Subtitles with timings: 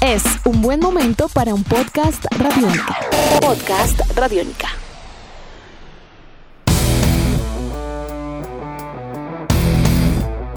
[0.00, 2.96] Es un buen momento para un podcast radiónica.
[3.40, 4.68] Podcast radiónica.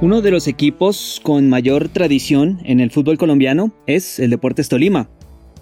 [0.00, 5.08] Uno de los equipos con mayor tradición en el fútbol colombiano es el Deportes Tolima.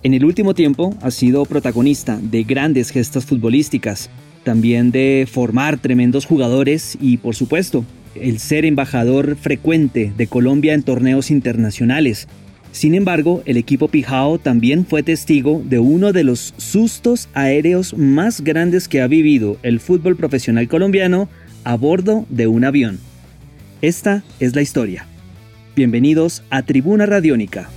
[0.03, 4.11] En el último tiempo ha sido protagonista de grandes gestas futbolísticas,
[4.45, 10.83] también de formar tremendos jugadores y por supuesto el ser embajador frecuente de Colombia en
[10.83, 12.29] torneos internacionales.
[12.73, 18.43] Sin embargo, el equipo Pijao también fue testigo de uno de los sustos aéreos más
[18.43, 21.29] grandes que ha vivido el fútbol profesional colombiano
[21.65, 22.99] a bordo de un avión.
[23.81, 25.07] Esta es la historia.
[25.75, 27.71] Bienvenidos a Tribuna Radiónica.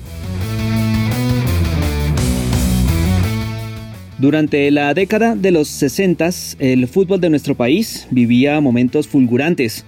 [4.22, 6.30] Durante la década de los 60,
[6.60, 9.84] el fútbol de nuestro país vivía momentos fulgurantes.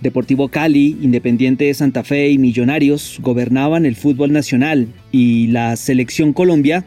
[0.00, 6.32] Deportivo Cali, Independiente de Santa Fe y Millonarios gobernaban el fútbol nacional y la selección
[6.32, 6.84] Colombia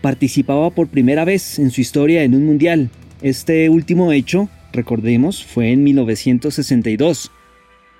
[0.00, 2.90] participaba por primera vez en su historia en un mundial.
[3.22, 7.30] Este último hecho, recordemos, fue en 1962.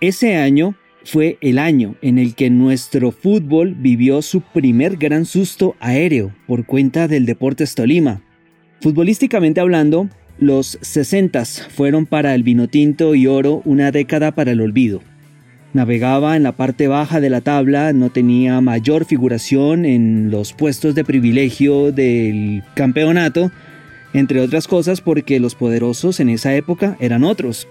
[0.01, 5.77] Ese año fue el año en el que nuestro fútbol vivió su primer gran susto
[5.81, 8.23] aéreo por cuenta del Deportes Tolima.
[8.81, 15.01] Futbolísticamente hablando, los 60 fueron para el Vinotinto y Oro una década para el olvido.
[15.73, 20.95] Navegaba en la parte baja de la tabla, no tenía mayor figuración en los puestos
[20.95, 23.51] de privilegio del campeonato,
[24.13, 27.67] entre otras cosas porque los poderosos en esa época eran otros.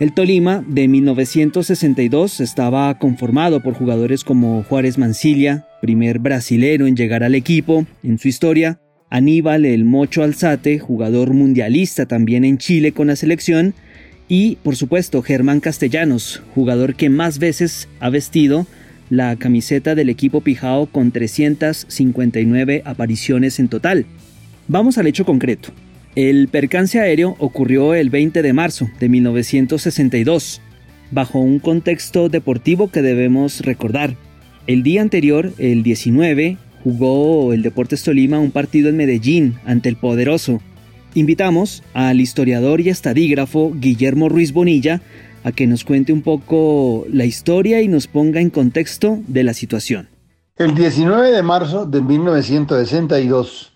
[0.00, 7.24] El Tolima de 1962 estaba conformado por jugadores como Juárez Mancilla, primer brasilero en llegar
[7.24, 8.80] al equipo en su historia,
[9.10, 13.74] Aníbal el Mocho Alzate, jugador mundialista también en Chile con la selección,
[14.28, 18.66] y por supuesto Germán Castellanos, jugador que más veces ha vestido
[19.08, 24.04] la camiseta del equipo Pijao con 359 apariciones en total.
[24.66, 25.70] Vamos al hecho concreto.
[26.14, 30.60] El percance aéreo ocurrió el 20 de marzo de 1962,
[31.10, 34.16] bajo un contexto deportivo que debemos recordar.
[34.66, 36.58] El día anterior, el 19,
[36.88, 40.60] jugó el Deportes Tolima un partido en Medellín ante el Poderoso.
[41.12, 45.02] Invitamos al historiador y estadígrafo Guillermo Ruiz Bonilla
[45.44, 49.52] a que nos cuente un poco la historia y nos ponga en contexto de la
[49.52, 50.08] situación.
[50.56, 53.72] El 19 de marzo de 1962,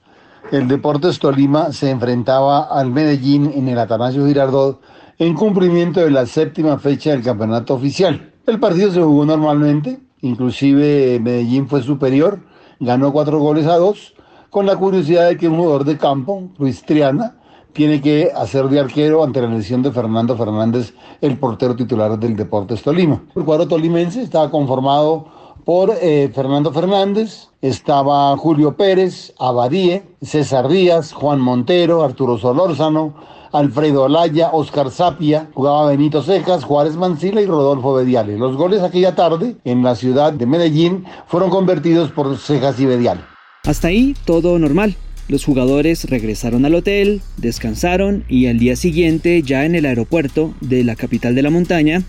[0.51, 4.81] el Deportes Tolima se enfrentaba al Medellín en el Atanasio Girardot
[5.19, 8.33] en cumplimiento de la séptima fecha del campeonato oficial.
[8.47, 12.41] El partido se jugó normalmente, inclusive Medellín fue superior,
[12.83, 14.13] ganó cuatro goles a dos,
[14.51, 17.37] con la curiosidad de que un jugador de campo, Luis Triana,
[17.73, 22.37] tiene que hacer de arquero ante la lesión de Fernando Fernández, el portero titular del
[22.37, 23.23] Deportes Tolima.
[23.35, 25.27] El cuadro tolimense estaba conformado
[25.65, 33.15] por eh, Fernando Fernández, estaba Julio Pérez, Abadie, César Díaz, Juan Montero, Arturo Solórzano,
[33.53, 38.39] Alfredo Olaya, Oscar Zapia, jugaba Benito Cejas, Juárez Mancila y Rodolfo Bediale.
[38.39, 43.21] Los goles aquella tarde en la ciudad de Medellín fueron convertidos por Cejas y Bediale.
[43.65, 44.97] Hasta ahí todo normal.
[45.29, 50.83] Los jugadores regresaron al hotel, descansaron y al día siguiente, ya en el aeropuerto de
[50.83, 52.03] la capital de la montaña,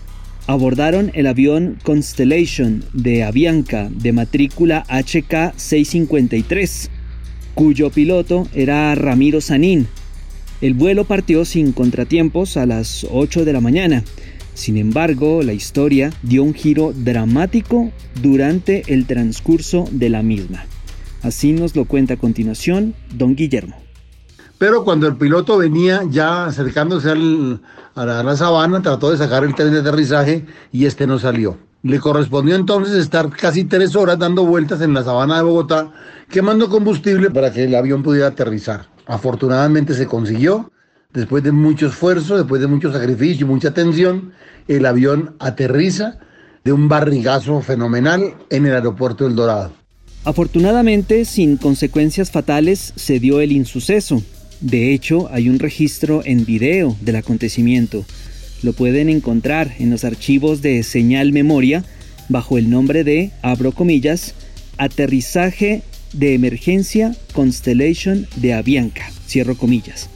[0.46, 6.90] abordaron el avión Constellation de Avianca de matrícula HK653,
[7.54, 9.88] cuyo piloto era Ramiro Sanín.
[10.60, 14.04] El vuelo partió sin contratiempos a las 8 de la mañana.
[14.54, 17.90] Sin embargo, la historia dio un giro dramático
[18.22, 20.64] durante el transcurso de la misma.
[21.22, 23.76] Así nos lo cuenta a continuación don Guillermo.
[24.58, 29.72] Pero cuando el piloto venía ya acercándose a, la, sabana, trató de sacar el tren
[29.72, 31.58] de aterrizaje y este no salió.
[31.82, 35.92] Le correspondió entonces estar casi tres horas dando vueltas en la sabana de Bogotá,
[36.30, 38.93] quemando combustible para que el avión pudiera aterrizar.
[39.06, 40.70] Afortunadamente se consiguió.
[41.12, 44.32] Después de mucho esfuerzo, después de mucho sacrificio y mucha tensión,
[44.66, 46.18] el avión aterriza
[46.64, 49.72] de un barrigazo fenomenal en el aeropuerto del Dorado.
[50.24, 54.22] Afortunadamente, sin consecuencias fatales, se dio el insuceso.
[54.60, 58.04] De hecho, hay un registro en video del acontecimiento.
[58.62, 61.84] Lo pueden encontrar en los archivos de señal memoria
[62.30, 64.34] bajo el nombre de, abro comillas,
[64.78, 65.82] aterrizaje
[66.14, 70.08] de emergencia Constellation de Avianca, cierro comillas.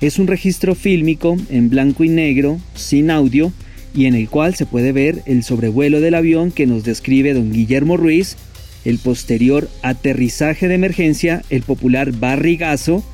[0.00, 3.52] Es un registro fílmico en blanco y negro, sin audio,
[3.94, 7.52] y en el cual se puede ver el sobrevuelo del avión que nos describe don
[7.52, 8.36] Guillermo Ruiz
[8.84, 13.04] el posterior aterrizaje de emergencia, el popular barrigazo,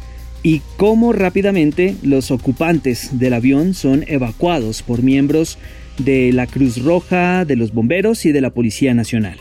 [0.42, 5.58] y cómo rápidamente los ocupantes del avión son evacuados por miembros
[5.98, 9.38] de la Cruz Roja, de los bomberos y de la Policía Nacional.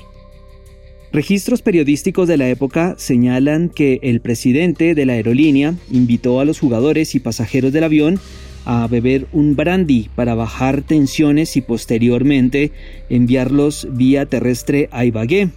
[1.13, 6.59] Registros periodísticos de la época señalan que el presidente de la aerolínea invitó a los
[6.59, 8.19] jugadores y pasajeros del avión
[8.65, 12.73] a beber un brandy para bajar tensiones y posteriormente
[13.09, 15.49] enviarlos vía terrestre a Ibagué.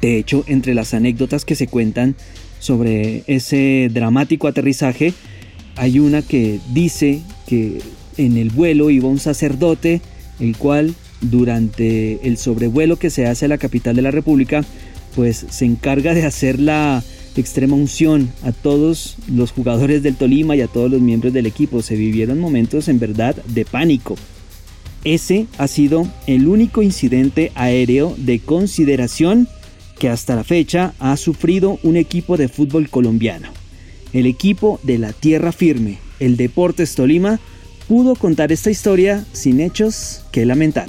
[0.00, 2.16] De hecho, entre las anécdotas que se cuentan
[2.58, 5.12] sobre ese dramático aterrizaje,
[5.76, 7.80] hay una que dice que
[8.16, 10.00] en el vuelo iba un sacerdote,
[10.40, 14.64] el cual durante el sobrevuelo que se hace a la capital de la República,
[15.14, 17.02] pues se encarga de hacer la
[17.36, 21.82] extrema unción a todos los jugadores del Tolima y a todos los miembros del equipo.
[21.82, 24.16] Se vivieron momentos en verdad de pánico.
[25.04, 29.48] Ese ha sido el único incidente aéreo de consideración
[29.98, 33.48] que hasta la fecha ha sufrido un equipo de fútbol colombiano.
[34.12, 37.40] El equipo de la tierra firme, el Deportes Tolima,
[37.88, 40.88] pudo contar esta historia sin hechos que lamentar.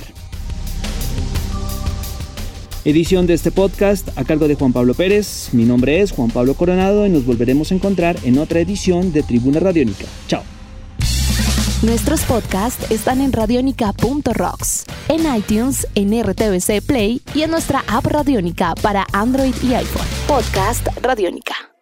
[2.85, 5.49] Edición de este podcast a cargo de Juan Pablo Pérez.
[5.53, 9.23] Mi nombre es Juan Pablo Coronado y nos volveremos a encontrar en otra edición de
[9.23, 10.05] Tribuna Radiónica.
[10.27, 10.43] Chao.
[11.81, 18.75] Nuestros podcasts están en radionica.rocks, en iTunes, en RTVC Play y en nuestra app Radiónica
[18.75, 20.05] para Android y iPhone.
[20.27, 21.74] Podcast Radiónica.